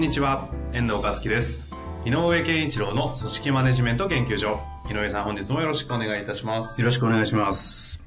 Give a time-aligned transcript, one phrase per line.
[0.00, 1.66] んにちは、遠藤和樹です。
[2.06, 4.58] 井上健一郎の組織マネジメント研究所。
[4.90, 6.80] 井上さん、本日もよろしくお願いいたします。
[6.80, 8.00] よろしくお願いします。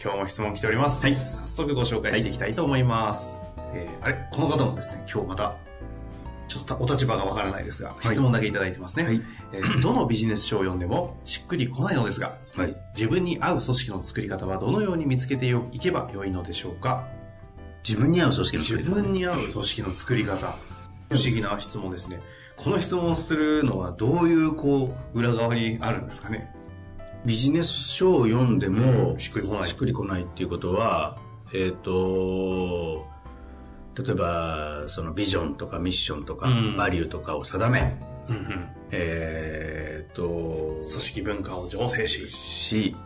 [0.00, 1.04] 今日も質問来ております。
[1.04, 3.42] はい早速ご紹介していきたいと思います。
[3.74, 4.28] えーあれ？
[4.30, 5.56] この方もですね、今日また、
[6.46, 9.02] ちょっとお立場がわからないですが、い質問だけいただいてますね。
[9.02, 9.20] はい
[9.52, 12.76] えーどのビジネス書を読んでもしっくりこないのですが、はい。
[12.94, 17.08] 自分に合う組織の作り方はどのように見つけていけばよいのでしょうか？
[17.82, 20.54] 自分に合う組織の自作り方分に合う組織の作り方。
[21.10, 22.20] 不思議な質問ですね。
[22.56, 26.54] この質問をするのはどういう、こう、裏側にあるんですかね？
[27.26, 31.18] ビジネス書を読んでも、うんしっくりこないしっくりこないっていうことは、
[31.52, 33.06] えっ、と、
[33.98, 37.96] 例えば、そのビジョンとかミッションとか、うんバリューとかを定め、
[38.28, 42.28] うんうんえっ、と、組織文化を醸成し。
[42.28, 42.96] し、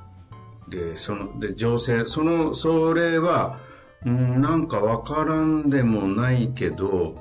[0.69, 3.58] で、その、で、情勢、その、それは、
[4.05, 7.16] うん、なんかわからんでもないけど、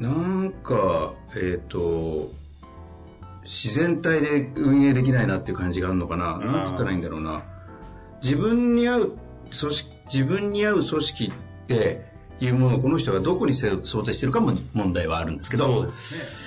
[0.00, 2.30] なんか、えっ、と、
[3.42, 6.36] 自然体で運営できないなっていう感じがあるのかな。
[6.36, 7.42] んなんて言ったらいいんだろうな。
[8.22, 9.12] 自分に合う
[9.58, 12.04] 組織、自分に合う組織って
[12.40, 15.64] いうものをこの人がどこにせ想定してるかも問題はあるんですけど。
[15.64, 16.42] そうです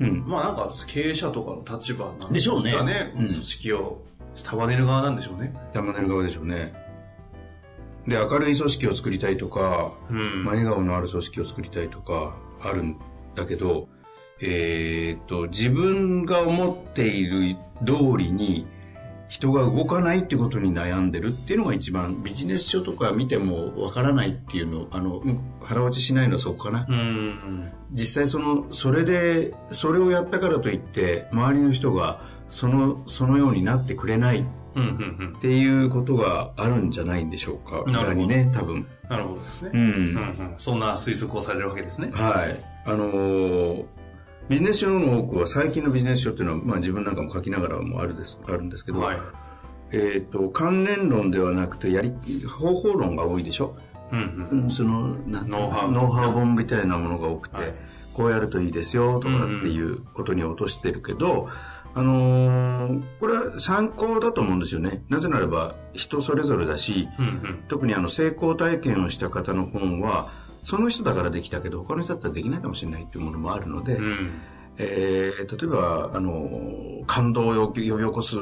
[0.00, 0.08] ね。
[0.08, 0.26] うん。
[0.26, 3.12] まあなんか経営者とかの立場なんでしょうねかね。
[3.16, 4.02] うん組織を
[4.42, 5.54] 束ねる側なんでしょうね。
[5.74, 6.72] 玉ねる側でしょうね。
[8.06, 12.96] で、明るい組織を作りたいとか、うんまあ、笑顔のある組織を作りたいとか、あるん
[13.34, 13.88] だけど、
[14.40, 18.66] えーっと、自分が思っている通りに
[19.28, 26.86] 人が動かないってことに悩んでるっていうのが一番ビジネス書とか見てもわからないっていうの、あの、うん腹落ちしないのはそこかな。
[26.88, 27.70] うん。
[27.92, 34.44] 実際その、それで、それをやったからといって、周りの人がその、そのようになってくれない
[34.74, 37.90] っていうことがあるんじゃないんでしょうか。
[37.90, 38.86] なるほどね、多分。
[39.08, 39.70] なるほどですね。
[39.74, 40.54] ううんん。
[40.56, 42.10] そんな推測をされるわけですね。
[42.12, 42.56] はい。
[42.86, 43.84] あのー
[44.48, 49.16] ビジネス書の多くは最近のビジネス書っていうのは、まあ自分なんかも書きながらもあるです、あるんですけど、はい。
[49.92, 52.12] えっ、と、関連論ではなくて、やり、
[52.48, 53.76] 方法論が多いでしょ？
[54.10, 54.48] うん。
[54.50, 54.62] うん。
[54.64, 57.74] うん、その、ノウハウノウハウ本みたいなものが多くて、はい
[58.12, 61.48] こうやるといいですよとかっていうことに落としてるけど、
[61.94, 62.69] あのー
[63.20, 65.02] これは参考だと思うんですよね。
[65.08, 67.26] なぜならば人それぞれだし、うん。
[67.26, 67.64] うん。
[67.68, 70.28] 特にあの成功体験をした方の本は、
[70.62, 74.32] その人だからできたけど、他の人だったらできないかもしれないっていうものもあるので、うん。
[74.78, 78.36] えー例えば、あの、感動を呼び起こす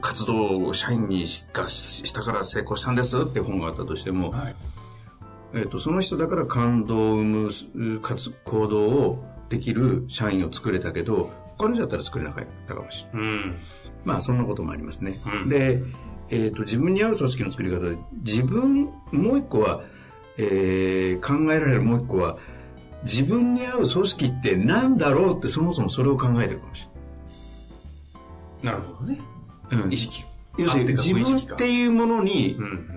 [0.00, 4.56] 活動を社員にしがししたから成功したんですっていう本があったとしても、はい。
[5.54, 7.50] えー、とその人だから感動を生む
[7.96, 13.28] う活行動をできる社員を作れたけど、他の人だったら作れなかったかもしれない。
[13.28, 13.56] うん。
[14.04, 15.14] まあ、そんなこともありますね。
[15.42, 15.82] うんで、
[16.30, 19.82] えっ、と、自分に合う組織の作り方で、自分、もう一個は、
[20.36, 22.38] えー考えられるもう一個は、
[23.02, 26.88] 自分に合う組織って何だろうってそもそもそれを考えてるかもし
[28.62, 29.20] なるほどね。
[29.70, 29.86] れない。
[29.86, 30.24] うん意識。
[30.56, 32.88] 要するにあ自分っていうものにう、ん。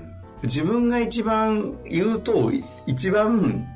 [0.44, 3.68] 自分が一番言うと、い一番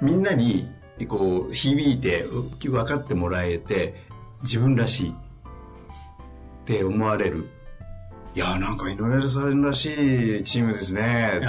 [0.00, 0.70] みんなに
[1.06, 2.24] こう響いて
[2.62, 4.07] 分かってもらえて、
[4.42, 5.14] 自分らしいっ
[6.64, 7.48] て思われる。
[8.34, 9.86] いやーなんか井上さんらし
[10.40, 11.46] いチームですねって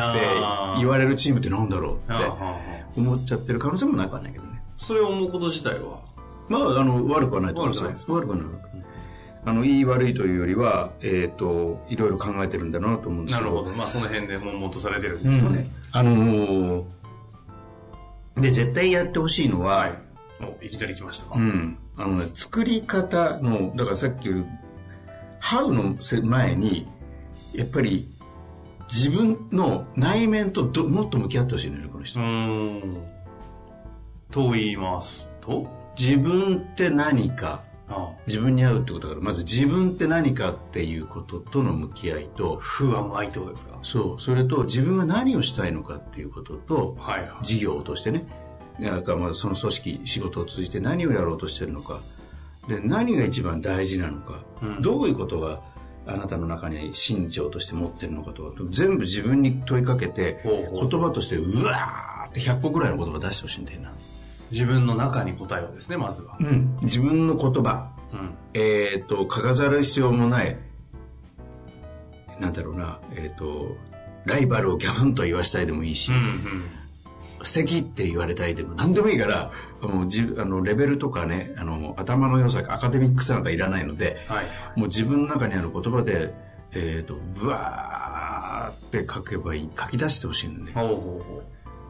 [0.77, 4.61] 言われるチームってなんだろうって思っちゃってる可能性もなくはないけどね。
[4.77, 6.01] それを思うこと自体は？
[6.47, 8.45] まあ、あの、悪くはないと思いますよ悪くないですか悪くはない。
[9.45, 13.51] あの、いい悪いというよりは、えっ、と、いろいろ考えてるんだなと思うんですけど。
[13.51, 13.75] なるほど。
[13.77, 15.67] まあ、その辺で悶々とされてるんうんですかね。
[15.91, 16.83] あのー
[18.37, 19.93] で、絶対やってほしいのは、はい。
[20.41, 21.35] お、いきなり来ましたか。
[21.35, 21.77] うん。
[21.99, 24.45] あのね、作り方の、だからさっき言う、
[25.39, 26.87] ハウのせ前に、
[27.53, 28.11] やっぱり、
[28.87, 32.19] 自分の内面とどもっと向き合ってほしいのよね、この人。
[32.19, 32.25] うー
[32.85, 33.05] ん。
[34.31, 35.67] と言いますと？
[35.97, 43.77] 自分って何か、あ自分に合うってことだから、まず自分って何かっていうこととの向き合いと、不安愛ってことですか？
[43.81, 47.45] そう、それと自分は何をしたいのかっていうことと、はいはい。
[47.45, 48.25] 事業としてね、
[48.79, 51.99] だからまずその組織、仕事を通じて何をやろうとしてるのか、
[52.67, 55.61] で、何が一番大事なのか、うんどういうことが、
[56.05, 63.93] あなたの中に信条として持ってるのかとか、全部自分に問いかけて、言葉としてうわーって100個ぐらいの言葉出してほしいんだよな。
[64.51, 66.37] 自分の中に答えをですね、まずは。
[66.39, 66.77] うん。
[66.81, 67.91] 自分の言葉。
[68.13, 68.33] うん。
[68.53, 70.57] えっ、と、書かざる必要もない、
[72.39, 73.77] なんだろうな、えっ、と、
[74.25, 76.78] ライバルをギャフンと言わしたいでもいいし、うん
[77.43, 79.51] 素敵って言われたいでも何でもいいから、
[79.81, 84.45] もうじあのレベルとかね、あの頭の良さ、アカデミックさなんかいらないので、はい。
[84.75, 86.33] もう自分の中にある言葉で、
[86.71, 91.43] えっ、と、ブワーって書けばいい、書き出してほしいんで、ほうほうほ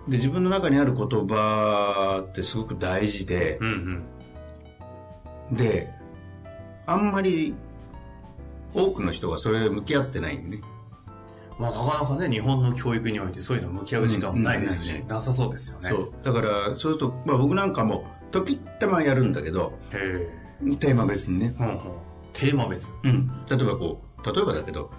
[0.08, 4.04] で、自分の中にある言葉ってすごく大事でう。、うん
[5.50, 5.56] うん。
[5.56, 5.92] で、
[6.86, 7.56] あんまり
[8.74, 10.64] 多くの人がそれ向き合ってないんでね。
[11.60, 15.90] まあなかなかね、日本の教育においてそういうの向き合う時間もないですし、うんなさそうですよね。
[15.90, 16.14] そう。
[16.24, 20.30] だから、そうすると、まあ僕なんかも、時ったまやるんだけど、へ
[20.80, 21.54] テーマ別にね。
[21.60, 21.92] うほう。
[22.32, 22.90] テーマ別。
[23.04, 23.28] うん。
[23.50, 24.90] 例えばこう、例えばだけど、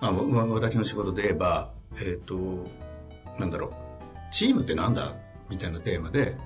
[0.00, 2.34] まあ、わ私の仕事で言えば、えっ、と、
[3.38, 3.72] なんだろう、
[4.32, 5.14] チームってなんだ
[5.48, 6.36] みたいなテーマで。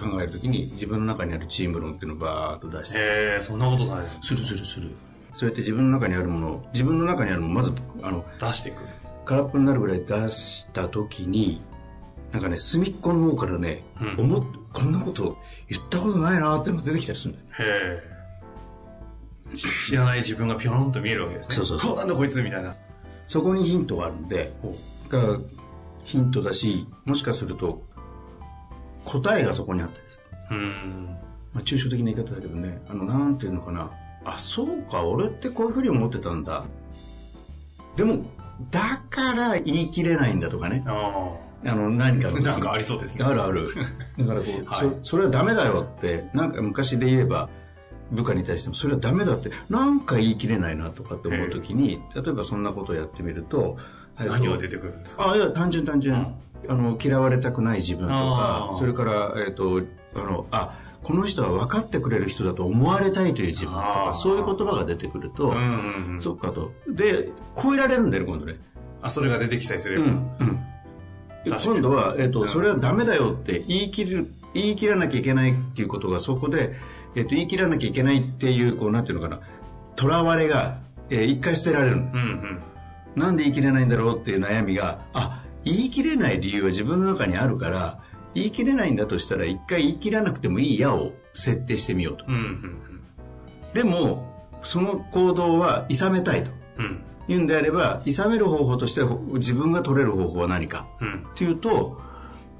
[0.00, 3.00] 考えるときに、自分の中にあるチーム論っていうのをバーッと出して、へ
[3.38, 4.08] え、そんなことされる。
[4.20, 4.90] するするする。
[5.34, 7.72] そうやって自分の中にあるものを、自分の中にあるものをまず、
[8.02, 8.88] あの、出してくる。
[9.26, 11.60] 空っぽになるぐらい出したときに、
[12.32, 15.38] なんかね、隅っこの方からね、うん思っこんなこと
[15.68, 17.46] 言ったことないなっていうのが出てきたりするんだよ。
[17.60, 18.00] へ
[19.52, 19.56] え。
[19.56, 21.54] 知らない自分がピョロンと見えるわけですね。
[21.54, 22.74] そうそうそうなんだこいつみたいな。
[23.28, 24.74] そこにヒントがあるんで、ほ
[25.08, 25.38] が
[26.04, 27.82] ヒントだし、もしかすると、
[29.04, 30.22] 答えがそこにあったりする。
[30.50, 30.54] う。
[30.54, 31.16] うん。
[31.52, 33.90] まあ、抽象的な言い方だけどね、あの、なんていうのかな。
[34.24, 36.64] あ、そうか、俺ってこういうふうに思ってたんだ。
[37.96, 38.24] でも、
[38.70, 40.82] だから言い切れないんだとかね。
[40.86, 41.36] あ
[41.66, 42.30] あの、何かあ。
[42.32, 43.24] の時 なんかありそうですね。
[43.24, 43.68] あるある。
[44.18, 47.48] だからこう、はいそ、それはダメだよって、なんか昔で言えば、
[48.10, 53.76] 部下に対しても、それはダメだって、なんか言い切れないなとかって思うときに、例えばそんなことをやってみると、
[54.18, 55.32] えっと何が出てくるんですか？
[55.32, 56.14] あ、いや、単純単純。
[56.66, 59.82] あの、嫌われたくない自分とかそれから、えっ、と、
[60.14, 66.20] あの、あ、この人は分かってくれる人だと思われたいという自分とか、そういう言葉が出てくると、うんうんうん。
[66.20, 66.72] そっかと。
[66.88, 67.28] で、
[67.62, 68.56] 超えられるんだよね、今度ね。
[69.02, 70.06] あ、それが出てきたりすれば。
[70.06, 70.60] うん。
[71.44, 76.74] 今度は、えっ、と、それはダメだよって言い切る、言い切らなきゃいけないっていうことが、そこで、
[77.14, 79.40] えっ、と、言い切らなきゃいけないっていう、こう、なんていうのかな、
[79.96, 80.78] 囚われが、
[81.10, 82.02] えー一回捨てられるの。
[82.02, 82.62] うんうん。
[83.14, 88.00] なんで言い切れないんだろうっていう悩みが、あ、言い切れない理由は自分の中にあるから、
[88.34, 92.24] 言い切れないんだとしたら一回言い切らなくてもいい矢を設定してみようと。
[92.28, 93.00] うんうん
[93.74, 94.24] でも、
[94.62, 96.84] その行動は諌めたいとうん。
[96.84, 97.02] うん。
[97.26, 99.02] いうんであれば、諌める方法として
[99.34, 101.26] 自分が取れる方法は何かうん。
[101.32, 102.00] っていうと、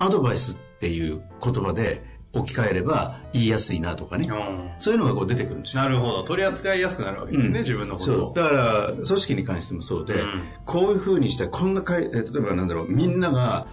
[0.00, 4.28] アドバイスっていう言葉で置き換えれば言いやすいなとかね。
[4.30, 5.82] あそういうのがこう出てくるんですよ。
[5.82, 6.24] なるほど。
[6.24, 8.32] 取り扱いやすくなるわけですね、うん自分のこと。
[8.34, 13.66] だから、組織に関してもそうで、うんこういう風にしたい、こんなかい、え例えばなんだろう、みんなが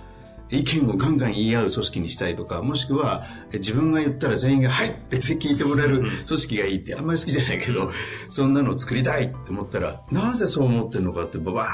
[0.52, 7.92] 意見をガンガン言い合う組織にしたいとか、もしくはえ自分が言ったら全員が、はいって聞いてもらえる組織がいいってあんまり好きじゃないけど、
[8.30, 11.68] そんなのを作りたいって思ったら、なぜそう思ってるのかって、ばば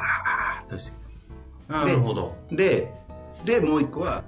[0.62, 1.08] ーっとして
[1.68, 2.36] なるほど。
[2.52, 2.94] で、
[3.46, 4.24] で、もう一個は、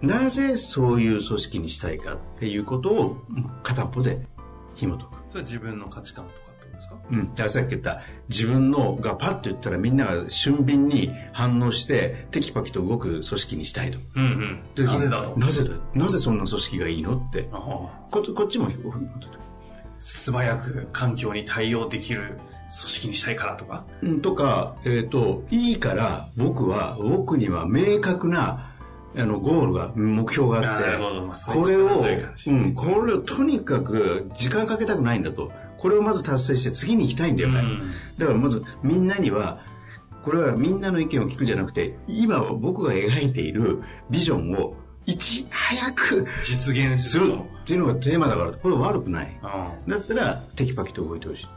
[0.00, 3.16] なぜそういう組織にしたいかっていうことを
[3.62, 4.26] 片っぽで
[4.74, 5.10] 紐解く。
[5.28, 6.96] それは自分の価値観とかですか？
[7.10, 7.34] うん。
[7.34, 13.98] ださっき言った、自分のがパッと言ったらみんなが俊敏に反応して、テキパキと動く組織にしたいと。
[14.16, 14.86] うんうん。
[14.86, 15.38] なぜだと？
[15.38, 15.74] なぜだ？
[15.94, 17.48] なぜそんな組織がいいのって。
[17.52, 18.68] こっちこっちも
[19.98, 23.84] 素早く環境に対応できる組織にしたいからとか？
[24.02, 28.70] うん、とか、えっ、と、いいから僕は、僕には明確な、
[29.16, 32.04] あの、ゴールが、目標があって、これを、
[32.46, 35.52] うん、これをとにかく時間かけたくないんだと。
[35.84, 37.60] これをまず達成して次に行きたいんだよね。
[37.60, 37.78] うん
[38.16, 39.60] だからまずみんなには、
[40.22, 49.38] これはみんなの意見を聞くんじゃなくて、今僕が描いているビジョンをいち早く実現するっていうのがテーマだから、これ悪くない。
[49.42, 51.48] あだったら、テキパキと動いてほしい。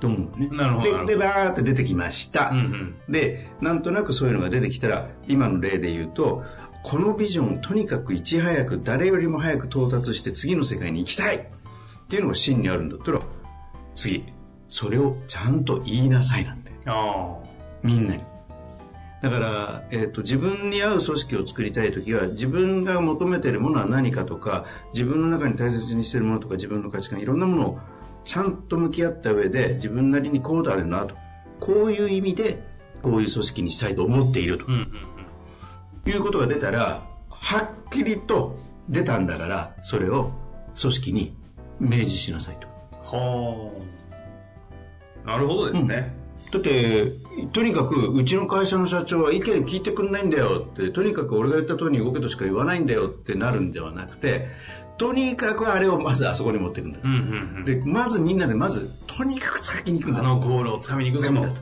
[0.00, 0.48] と思うね？
[0.52, 2.48] なるほどで、で、バーって出てきました。
[2.48, 2.94] あうんうん。
[3.08, 6.44] で、なんとなくそういうのが出てきたら、今の例で言うと、
[6.82, 11.48] このビジョンをとにかくいち早く、誰よりも早く到達して次の世界に行きたい
[12.10, 13.20] っていうのが真にあるんだったら、
[13.94, 14.24] 次、
[14.68, 16.60] それをちゃんと言いなさいなん
[17.84, 18.22] みんなに。
[19.22, 27.78] だから、えっ、と、自分に合う組織を作りたいときは、自分が求めているものは何かとか、自分の中に大切にしているものとか、自分の価値観、いろんなものを
[28.24, 31.14] ちゃんと向き合った上で、自分なりにこうだよなと。
[31.60, 32.60] こういう意味で、
[33.02, 34.66] こういう組織にしたいと思っているとあ。
[34.66, 34.80] うんうん
[36.06, 36.12] うん。
[36.12, 40.32] いうことが出たら、はっきりと出たんだから、それを
[40.80, 41.39] 組織に
[41.80, 42.68] 明示しなさいと。
[43.02, 43.72] は
[45.24, 45.30] あ。
[45.30, 46.14] なるほどですね。
[46.52, 47.12] だって、
[47.52, 54.48] とにかく、うちの会社の社長は意見聞いてくんないんだよって、とにかく俺が言った通りに動けとしか言わないんだよってなるんではなくて、
[54.96, 57.08] とにかくあれをまずあそこに持っていくんだと。
[57.08, 57.20] うんうん
[57.58, 57.64] うん。
[57.64, 60.26] で、まずみんなでまず、とにかく先に行くんだと。
[60.26, 61.60] あのゴールをつかみに行くんだと。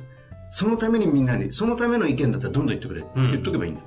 [0.51, 3.83] そのためにみんなに、そのための意見だったらどんどん言ってくれってうん言っとけばいいんだ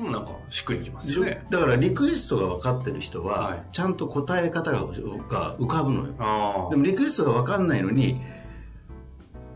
[0.00, 1.44] なんか、しっくりきますね。
[1.50, 6.14] だからリクエストが分かってる人は、はいちゃんと答え方がが浮かぶのよ。
[6.18, 8.20] あでもリクエストが分かんないのに、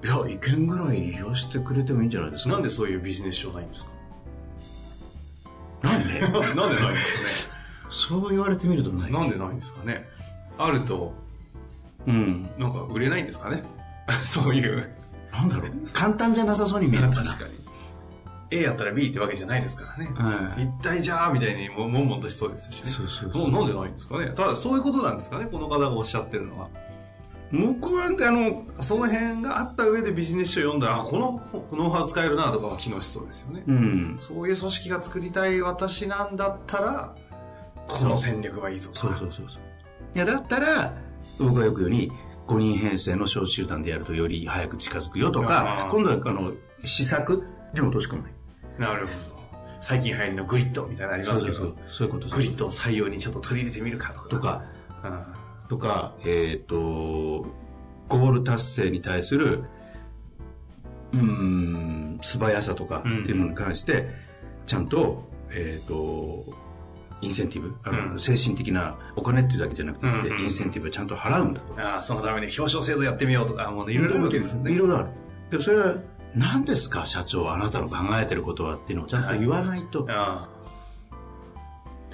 [0.05, 2.51] いや、意見ぐらい言わせてくれてもいいんじゃないですあ。
[2.51, 2.53] か。
[2.57, 3.91] なんでそういうビジネス書ないんですか？
[5.83, 6.21] なんで？
[6.21, 7.51] なんでないんです
[7.91, 9.11] そう言われてみるとない。
[9.13, 9.25] かね。
[9.25, 10.07] なんでないんですかね？
[10.59, 11.15] あると、
[12.07, 12.49] うん。
[12.59, 13.63] なんか売れないんですかね？
[14.25, 14.91] そういう。
[15.33, 15.71] なんだろう？
[15.93, 17.09] 簡単じゃなさそうに見える。
[17.15, 17.64] 確かに。
[18.59, 20.11] A やったら B ってわけじゃないですからね。
[20.15, 22.89] はい一体じゃあみたいにももんもんとしそうですしね。
[22.89, 24.33] そうそうそうなんでないんですかね。
[24.35, 26.69] ただそういうことなんですかね、この方がおっしゃってるのは。
[27.53, 31.41] 僕は、あの、その辺があった上でビジネス書を読んだら、あ、この
[31.73, 33.63] ノウハウ使えるなとかは機能しそうですよね。
[33.67, 34.17] うん。
[34.19, 37.15] そういう組織が作りたい私なんだったら、
[37.87, 38.91] この戦略はいいぞ。
[38.95, 39.63] そうそうそうそう。
[40.15, 40.95] いや、だったら、
[41.39, 42.13] 僕がよく言うように、
[42.49, 46.53] 5人編成の小集団でやるとより早く近づくよとか今度は、あの、
[46.85, 48.34] 施策に落とし込む。
[48.79, 49.35] なるほど。
[49.81, 54.65] 最近流行りのグリッドみたいなのありますけど、そういうことグリッドを採用にちょっと取り入れてみるかとか。
[55.69, 59.65] とか、うんえっ、と、ゴール達成に対する、
[61.13, 64.09] うーん、素早さとかっていうのに関して、
[64.67, 66.47] ちゃんと、えっ、と、
[67.21, 71.81] インセンティブ、あのうん精神的なお金っていうだけじゃなくて、うんうんうんインセンティブをちゃんと払うんだと。
[71.81, 74.73] ああそのために表彰制度やってみようとか、もうねいろいろあるわけですよね。
[74.73, 75.09] いろいろある。
[75.51, 75.95] でもそれは、
[76.35, 80.55] 何ですか、社長、あなたの考えてることはっていうのをちゃんと言わないと、ああ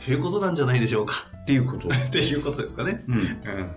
[0.00, 1.26] っていうことなんじゃないでしょうか。
[1.42, 1.88] っていうこと。
[1.92, 3.04] っていうことですかね。
[3.06, 3.14] うん。
[3.14, 3.70] うん。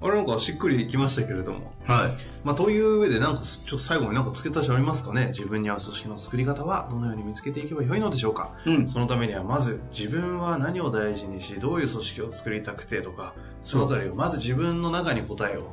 [0.00, 1.72] あれなんかしっくりきましたけれども。
[1.84, 2.10] はい。
[2.44, 8.88] まあ、という上で、なんか、ちょっと最後になんか付け足しありますかね自分に合う組織の作り方はどのように見つけていけばよいのでしょうかうん。
[8.88, 15.70] そのためにはまず自分は何を大事にし、どういう組織を作りたくてとか、そのあたりをまず自分の中に答えを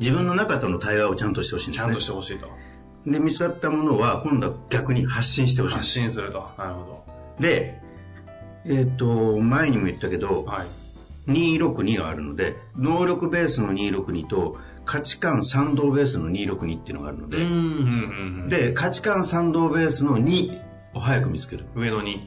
[0.00, 1.84] 自分の中との対話をちゃんとしてほしいんですね。
[1.84, 2.48] ちゃんとしてほしいと。
[3.10, 5.92] で、見つかったものは、今度は逆に発信してほしい発す。
[5.92, 6.50] 信すると。
[6.58, 7.04] なるほ
[7.40, 7.80] で、
[8.64, 10.66] えっ、と、前にも言ったけどど。、はい。
[11.28, 18.48] 262があるので、能力ベースの262と、価値観賛同ベースの262っていうのがあるので、うん、うん、うん。
[18.48, 20.58] で、価値観賛同ベースの2
[20.94, 21.66] を早く見つける。
[21.74, 22.20] 上の2。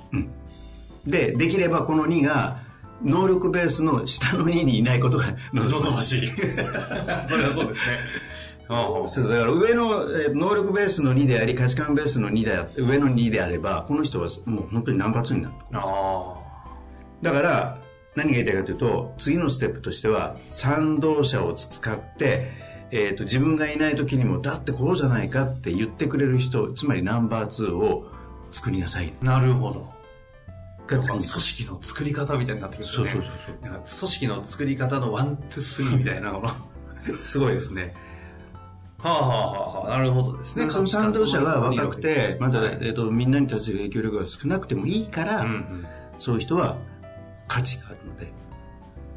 [1.08, 2.62] で、できればこの2が、
[3.04, 5.92] 能力ベースの下の2にいないことが望望ま。
[6.04, 6.28] しい。
[6.30, 7.98] それはそうですね。
[8.74, 15.56] ああそうだから上の、えー能力ベースの2であり、価値観ベースの2であ上の2であれば、この人はもう本当にナンバー2になる。
[15.74, 16.36] あ
[17.22, 17.78] だから、
[18.16, 22.52] 何が言いたいかというと、次のステップとしては、賛同者を使って、
[22.92, 28.08] えっ、と、自分がいない時にも、だってこうじゃないかって言ってくれる人、つまりナンバー2を
[28.52, 29.14] 作りなさい。
[29.22, 29.26] あ。
[29.26, 29.92] なるほど。
[30.88, 33.12] 組織の作り方みたいになってくるんですよね。
[33.12, 34.10] そうそうそうそう。
[34.10, 36.56] 組織の作り方の one, two, three みたいなのが
[37.24, 37.94] すごいですね。
[39.02, 40.66] はあはあはあはあ、なるほどですね。
[40.66, 45.88] でその賛同者が若くて、まだ、はいえっ、と、みんなに対する影響力が少なくてもいいから、うんうん
[46.22, 46.78] そういう人は
[47.48, 48.32] 価値があるので、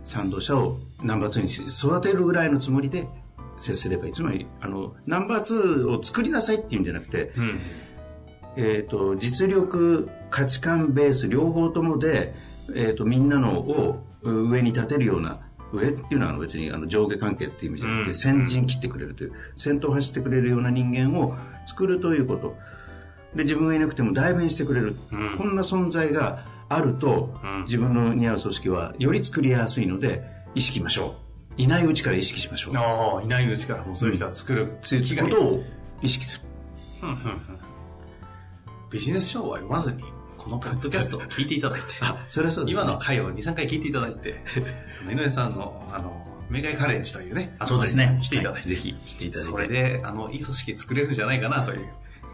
[0.05, 3.07] 賛同者をナンバー2にし育てるぐらいのつもりで
[3.59, 4.13] 接すればいい。
[4.13, 7.61] つまり、あの、ナンバー2を作りなさいっていうんじゃなくて、うん
[8.57, 12.35] えっ、と、実力、価値観ベース、両方ともで、
[12.75, 15.41] えっ、と、みんなのを上に立てるような、
[15.77, 21.35] 上っていうのはあの別にあの上下関係っていう意味じゃなくて、うん先陣切ってくれるという、先頭を走ってくれるような人間を
[21.67, 22.57] 作るということ。
[23.35, 24.97] で、自分がいなくても代弁してくれる。
[25.13, 30.23] うんこんな存在があると、うん自分の似合う組織はより作りやすいので、
[30.55, 31.17] 意識しましょ
[31.59, 31.63] う。
[31.63, 32.77] いないうちから意識しましょう。
[32.77, 35.63] ああ、いないうちからもうそういう人は作るそういうことを
[36.03, 36.45] 意識する。
[38.91, 40.03] ビジネス書は読まずに、
[40.45, 41.87] このポッドキャストを聞いていただいて、
[42.29, 42.83] それはそうです、ね。
[42.85, 44.43] 今の回を2、3回聞いていただいて、
[45.11, 48.21] 井上さんの、あの、メガイカレッジというね、そうですね。
[48.23, 49.51] 来ていただいて、ぜひ来ていただいて。
[49.51, 51.89] それで、あの、いい組織作れるんじゃないかなという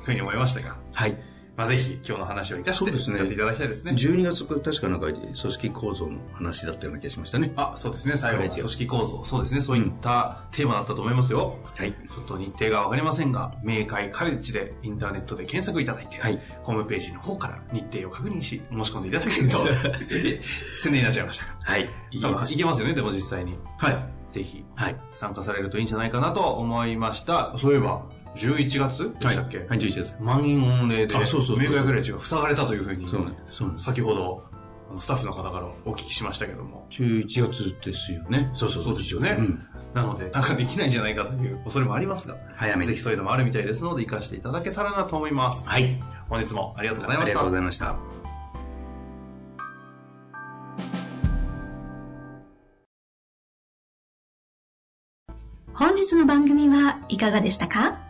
[0.04, 1.16] ふうに思いましたが、はい。
[1.60, 3.92] まあ、ぜひ今日の話を生かして使っていただきたいですね。
[3.92, 7.52] 12月、確かなんか組織構造の話だったような気がしましたね。
[7.54, 8.16] あ、そうですね。
[8.16, 9.24] 最後組織構造。
[9.26, 9.60] そうですね。
[9.60, 11.58] そういったテーマだったと思いますよ。
[11.76, 11.92] はい。
[11.92, 19.66] ちょっと日程がわかりませんが、明快カレッジでインターネットで検索いただいて、はいホームページの方から日程を確認し、申し込んでいただけると、
[20.82, 21.52] 宣伝になっちゃいましたが。
[21.60, 21.90] はい。
[22.10, 23.58] いけますよね、でも実際に。
[23.76, 24.20] はい。
[24.28, 24.96] ぜひはい。
[25.12, 27.52] 参加されるといいんじゃないかなと思いました。
[27.56, 28.06] そういえば、
[28.36, 30.16] 11月でしたっけ、はい、11月。
[30.20, 33.32] 満員御礼で、あそうそうそうそう明快カレッジが塞がれたというふうに、そうね。
[33.50, 33.86] そうなんです。
[33.86, 34.44] 先ほど
[34.98, 36.86] スタッフの方からお聞きしましたけども。
[36.90, 38.50] 11月ですよね。
[38.54, 39.66] そうそうですよねうん。
[39.94, 45.68] なので、参加できないんじゃないかという恐れもありますが、早めにぜひそういうのもあるみたいですので、活かしていただけたらなと思います。
[45.68, 46.00] はい。
[46.28, 47.54] 本日もありがとうございましたありがとうご。
[47.54, 48.20] ざいました。
[55.72, 58.09] 本日の番組はいかがでしたか？